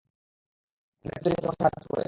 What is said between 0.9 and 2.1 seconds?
Gym, turkey তৈরিতে তোমাকে সাহায্য করি।